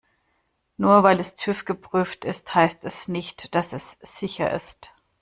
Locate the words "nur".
0.77-1.03